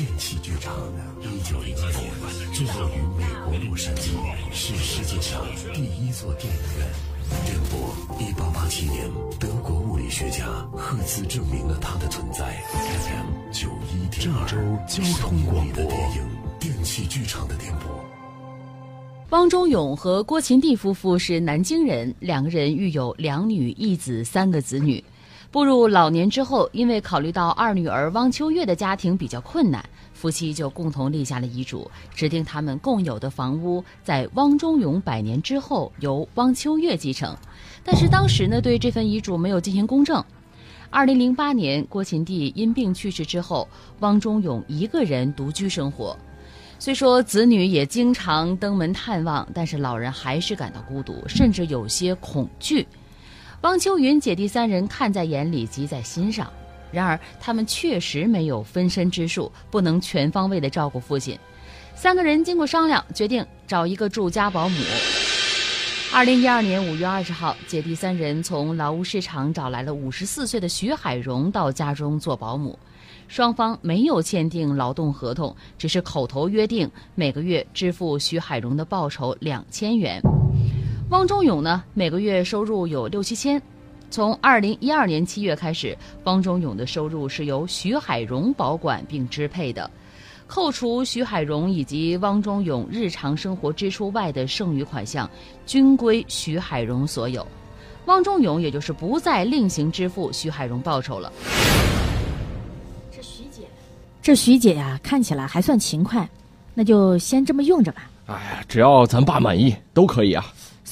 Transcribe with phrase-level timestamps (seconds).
[0.00, 0.74] 电器剧场，
[1.20, 4.12] 一九零二年制作于美国洛杉矶，
[4.50, 6.88] 是世界上第一座电影院。
[7.44, 9.06] 电波一八八七年，
[9.38, 12.46] 德国物理学家赫兹证明了它的存在。
[12.72, 16.26] FM 九一点二，郑州交通广播电影
[16.58, 18.02] 电器剧场的电波。
[19.28, 25.04] 汪忠勇和郭琴娣夫妇是南京人，两个人育有两女一子三个子女。
[25.52, 37.36] 步入老年之后，因为考虑到二女儿汪秋月的家庭比较困难，夫妻就共同立下了遗嘱，指定他们共有的房屋在汪中勇百年之后由汪秋月继承。
[37.82, 40.24] 但是当时呢，对这份遗嘱没有进行公证。
[40.88, 43.66] 二零零八年，郭琴娣因病去世之后，
[43.98, 46.16] 汪中勇一个人独居生活。
[46.78, 52.86] 虽说子女也经常登门探望，但是老人还是感到孤独，甚至有些恐惧。
[53.62, 56.50] 汪秋云姐弟三人看在眼里，急在心上。
[56.90, 61.38] 然而，他们确实没有分身之术，不能全方位的照顾父亲。
[61.94, 64.76] 三个人经过商量，决定找一个住家保姆。
[66.10, 72.78] 二零一二年五月二十号，姐弟三人从劳务市场找来了五十四岁的徐海荣到家中做保姆。
[73.28, 80.20] 双方没有签订劳动合同，只是口头约定每个月支付徐海荣的报酬两千元。
[81.10, 83.60] 汪忠勇呢，每个月收入有六七千。
[84.12, 89.90] 从二零一二年七月开始，汪忠勇的收入是由徐海荣保管并支配的，
[90.46, 95.28] 扣除徐海荣以及汪忠勇日常生活支出外的剩余款项，
[95.66, 97.44] 均归徐海荣所有。
[98.06, 101.32] 汪忠勇也就是不再另行支付徐海荣报酬了。
[103.10, 103.62] 这徐姐，
[104.22, 106.28] 这徐姐呀，看起来还算勤快，
[106.72, 108.08] 那就先这么用着吧。
[108.26, 110.46] 哎呀，只要咱爸满意都可以啊。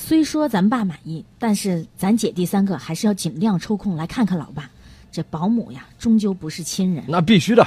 [0.09, 4.71] 虽说咱爸满意，但是咱姐弟三个还是要尽量抽空来看看老爸。
[5.13, 7.05] 这保姆呀，终究不是亲人。
[7.07, 7.63] 那必须的。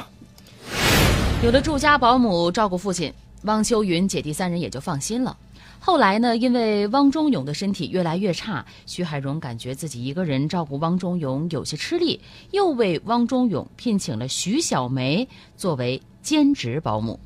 [1.44, 5.38] 有了住家保姆照顾父亲，汪秋云姐弟三人也就放心了。
[5.80, 12.20] 后来呢，因为汪忠勇的身体越来越差，徐海荣感觉自己一个人照顾汪忠勇有些吃力，
[12.50, 17.20] 又为汪忠勇聘请了徐小梅作为兼职保姆。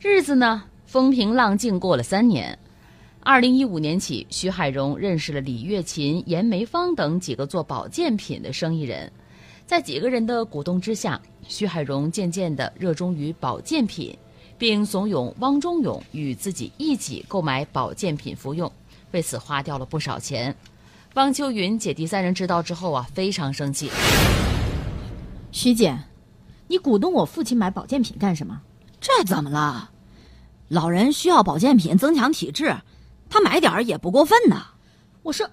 [0.00, 2.58] 日子呢，风平浪静过了三年。
[3.26, 9.10] 二零一五年起，徐海荣认识了李月琴、严梅芳等几个做保健品的生意人，
[9.66, 14.16] 在几个人的鼓动之下，徐海荣渐渐地热衷于保健品。
[14.58, 18.70] 并怂恿汪忠勇与自己一起购买保健品服用，
[19.10, 20.54] 为此花掉了不少钱。
[21.14, 23.90] 汪秋云姐弟三人知道之后啊，非常生气。
[25.50, 25.98] 徐姐，
[26.68, 28.62] 你鼓动我父亲买保健品干什么？
[29.00, 29.90] 这怎么了？
[30.68, 32.74] 老人需要保健品增强体质，
[33.28, 34.66] 他买点儿也不过分呐。
[35.22, 35.48] 我说，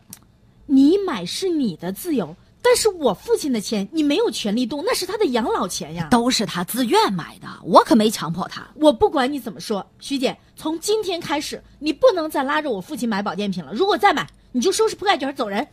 [0.65, 2.35] 你买是你的自由。
[2.65, 8.65] 但是我父亲的钱你没有权利动，那是他的养老钱呀，都是他自愿买的，我可没强迫他。
[8.75, 13.73] 我不管你怎么说，徐姐，从今天开始你不能再拉着我父亲买保健品了。
[13.73, 15.67] 如果再买，你就收拾铺盖卷走人。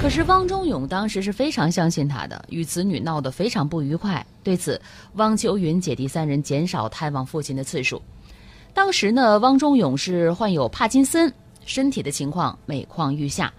[0.00, 4.26] 可是汪忠勇当时是非常相信他的，与子女闹得非常不愉快。
[4.42, 4.80] 对此，
[5.16, 8.00] 汪秋云姐弟三人减少探望父亲的次数。
[8.82, 11.30] 当时呢，汪忠勇是患有帕金森，
[11.66, 13.52] 身体的情况每况愈下。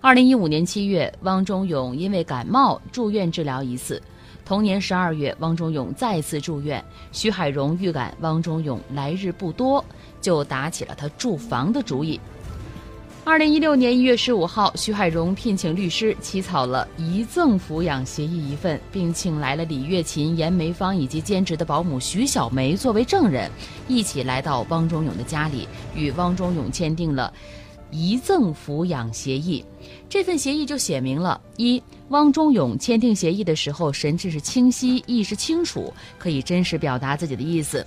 [0.00, 4.00] 二零一五年七月，汪忠勇因为感冒住院治疗一次。
[4.44, 6.82] 同年十二月，汪忠勇再次住院。
[7.10, 9.84] 徐海荣预感汪忠勇来日不多，
[10.20, 12.20] 就打起了他住房的主意。
[13.24, 23.48] 二零一六年一月十五号，徐海荣聘请律师起草了遗赠抚养协议一份，并请来了李月琴、严梅芳以及兼职的保姆徐小梅作为证人，
[23.86, 27.32] 一起来到汪忠勇的家里，与汪忠勇签订了。
[27.92, 29.62] 遗赠抚养协议，
[30.08, 37.84] 这份协议就写明了：一，汪忠勇签订协议的时候，神志是清晰，意识清楚，可以真实表达自己的意思；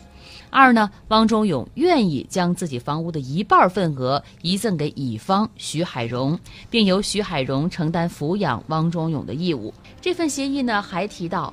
[0.51, 6.39] 二呢，汪忠勇愿意将自己房屋的一半份额遗赠给乙方徐海荣，
[6.69, 9.73] 并由徐海荣承担抚养汪忠勇的义务。
[9.99, 11.51] 这份协议呢，还提到，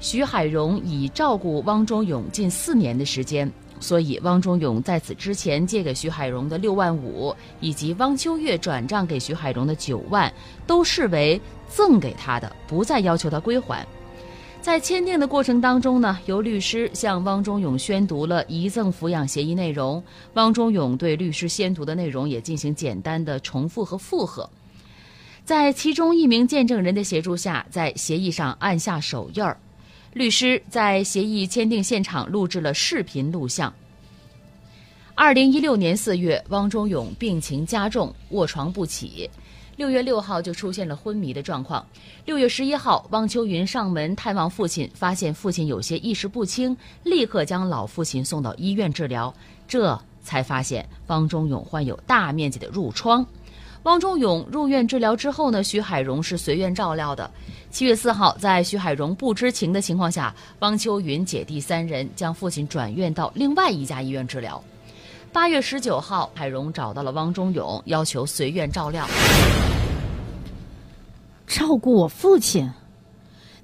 [0.00, 3.52] 徐海荣已照顾汪忠勇近四年的时间。
[3.80, 10.32] 所以，汪中勇在此之前借给徐海荣的六万五，以及汪秋月转账给徐海荣的九万，
[10.66, 13.84] 都视为赠给他的，不再要求他归还。
[14.60, 20.04] 在签订的过程当中呢，由律师向汪中勇宣读了遗赠抚养协议内容，
[20.34, 24.48] 汪中勇对律师宣读的内容也进行简单的重复和附和。
[25.46, 29.56] 在其中一名见证人的协助下，在协议上按下手印儿。
[30.12, 33.72] 律师在协议签订现场录制了视频录像。
[35.14, 39.30] 二零一六年四月，汪中勇病情加重，卧床不起。
[39.76, 41.86] 六月六号就出现了昏迷的状况。
[42.24, 49.32] 六月十一号，汪秋云上门探望父亲，发现父亲有些意识不清，立刻将老父亲送到医院治疗，
[49.68, 53.24] 这才发现汪忠勇患有大面积的褥疮。
[53.84, 57.30] 汪忠勇入院治疗之后呢，徐海荣是随院照料的。
[57.70, 64.62] 七月四号，在徐海荣不知情的情况下，汪秋云姐弟三人将父亲转院到另外一家医院治疗。
[65.32, 69.06] 八月十九号，海荣找到了汪忠勇，要求随院照料。
[71.46, 72.70] 照顾我父亲，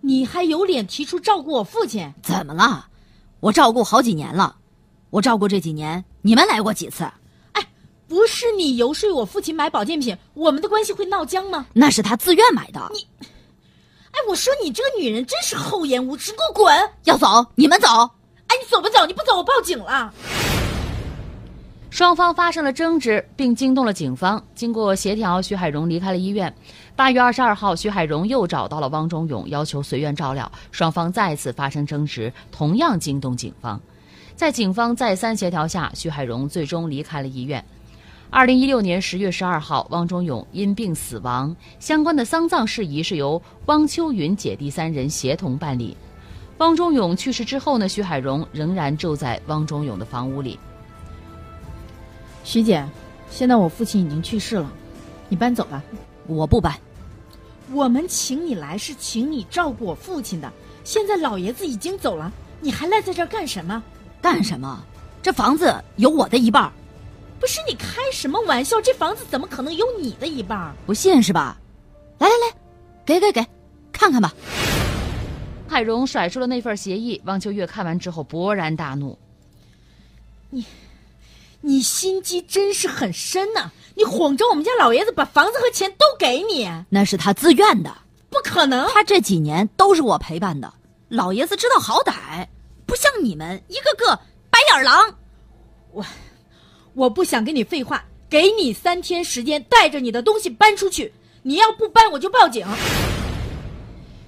[0.00, 2.10] 你还有脸提出照顾我父亲？
[2.22, 2.86] 怎么了？
[3.40, 4.56] 我照顾好几年了，
[5.10, 7.06] 我照顾这几年，你们来过几次？
[8.08, 11.66] 不是你游说我父亲买保健品，我们的关系会闹僵吗？
[11.72, 12.80] 那是他自愿买的。
[12.92, 16.90] 你，哎，我说你这个女人真是厚颜无耻，给我滚！
[17.04, 17.88] 要走，你们走。
[18.46, 19.04] 哎，你走不走？
[19.06, 20.12] 你不走，我报警了。
[21.90, 24.40] 双方发生了争执，并惊动了警方。
[24.54, 26.54] 经过协调，徐海荣离开了医院。
[26.94, 30.50] 八月二十二号，徐海荣又找到了汪忠勇，要求随院照料。
[30.70, 33.80] 双方再次发生争执，同样惊动警方。
[34.36, 37.64] 在警方再三协调下，徐海荣最终离开了医院。
[38.28, 45.96] 二零一六年十月十二号，汪忠勇因病死亡，相关的丧葬事宜是由汪秋云姐弟三人协同办理。
[46.58, 50.58] 汪忠勇去世之后呢，徐海荣仍然住在汪忠勇的房屋里。
[52.42, 52.86] 徐姐，
[53.30, 54.70] 现在我父亲已经去世了，
[55.28, 55.82] 你搬走吧。
[56.26, 56.74] 我不搬。
[57.72, 60.52] 我们请你来是请你照顾我父亲的，
[60.82, 62.30] 现在老爷子已经走了，
[62.60, 63.82] 你还赖在这儿干什么？
[64.20, 64.82] 干什么？
[65.22, 66.70] 这房子有我的一半。
[67.38, 68.80] 不是你开什么玩笑？
[68.80, 70.74] 这房子怎么可能有你的一半？
[70.86, 71.58] 不信是吧？
[72.18, 72.56] 来来来，
[73.04, 73.46] 给给给，
[73.92, 74.32] 看看吧。
[75.68, 79.18] 海荣甩出了那份协议，汪秋月看完之后勃然大怒
[80.48, 80.64] ：“你，
[81.60, 83.70] 你心机真是很深呐！
[83.94, 87.94] 你哄着我们家老爷子把房子和钱都给你，那是他自愿的，
[88.30, 88.88] 不可能。
[88.88, 90.72] 他这几年都是我陪伴的，
[91.08, 92.46] 老爷子知道好歹，
[92.86, 94.18] 不像你们一个个
[94.48, 95.14] 白眼狼。
[95.92, 96.02] 我。”
[96.96, 101.12] 我不想跟你废话，给你三天时间，带着你的东西搬出去。
[101.42, 102.66] 你要不搬，我就报警。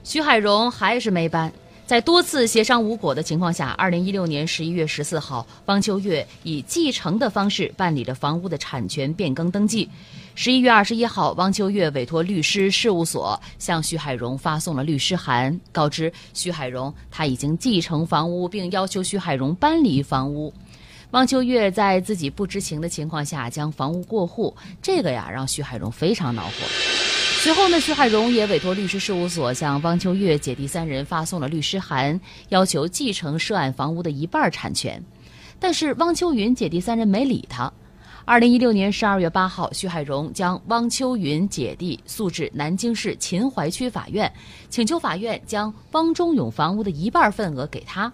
[0.04, 1.50] 徐海荣还是没搬，
[1.86, 9.88] 在多次协商无果的情况下，二零一六年十一月十四号，汪秋月以继承的方式办理了房屋的产权变更登记。
[10.34, 20.52] 十一月二十一号，汪秋月委托律师事务所向徐海荣发送了律师函，告知徐海荣他已经继承房屋，并要求徐海荣搬离房屋。
[21.12, 26.52] 汪秋月在自己不知情的情况下将房屋过户，这个呀让徐海荣非常恼火。
[27.40, 32.20] 随后呢，徐海荣也委托律师事务所向汪秋月姐弟三人发送了律师函，
[32.50, 35.02] 要求继承涉案房屋的一半产权。
[35.58, 37.72] 但是汪秋云姐弟三人没理他。
[38.26, 44.30] 二零一六年十二月八号，徐海荣将汪秋云姐弟诉至南京市秦淮区法院，
[44.68, 48.12] 请求法院将汪忠勇房屋的一半份额给他。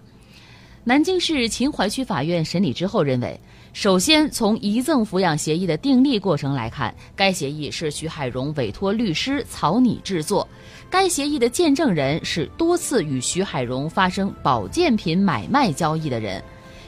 [0.87, 3.41] 南京市秦淮区法院审理之后认为，
[3.73, 10.47] 首先从遗赠抚养协议的订立过程来看，该协议是徐海荣委托律师草拟制作，
[10.91, 16.43] 该协议的见证人是多次与徐海荣发生保健品买卖交易的人，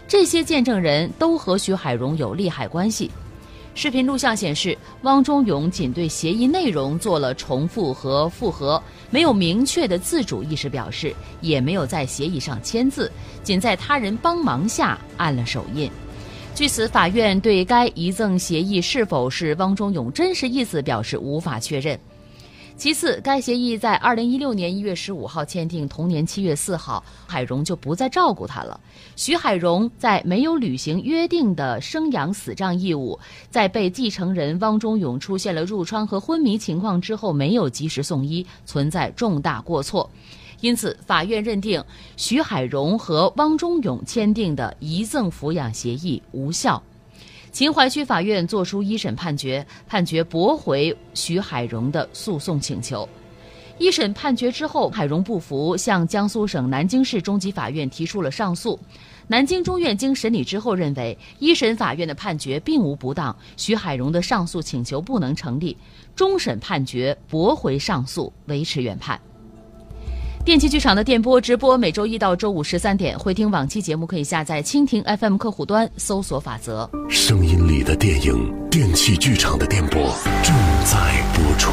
[0.07, 3.11] 这些见证人都和徐海荣有利害关系。
[3.77, 13.13] 视频录像显示，汪忠勇仅对协议内容做了重复和复核，没有明确的自主意识表示，也没有在协议上签字，
[13.43, 15.91] 仅在他人帮忙下按了手印。
[16.55, 22.01] 据此，法院对该遗赠协议是否是汪忠勇真实意思表示无法确认。
[22.77, 28.79] 其次，该协议在二零一六年一月十五号签订，同年七月四号，海荣就不再照顾他了。
[29.17, 33.19] 徐海荣在没有履行约定的生养死账义务，
[33.49, 40.11] 在被继承人汪忠勇出现了褥疮和昏迷情况之后，没有及时送医，存在重大过错，
[40.61, 41.83] 因此，法院认定
[42.19, 46.83] 徐海荣和汪忠勇签订的遗赠抚养协议无效。
[47.57, 53.09] 秦淮区法院作出一审判决，判决驳回徐海荣的诉讼请求。
[53.79, 58.79] 一审判决之后，海荣不服，向江苏省南京市中级法院提出了上诉。
[59.27, 65.75] 南京中院经审理之后认为，一审法院的判决并无不当，徐海荣的上诉请求不能成立。
[66.15, 69.19] 终审判决驳回上诉，维持原判。
[70.47, 76.89] 电器剧场的电波直播每周一到周五十三点，回听往期节目可以下载蜻蜓 FM 客户端，搜索法则。
[77.09, 80.01] 声音里的电影，电器剧场的电波
[80.45, 81.73] 正在播出。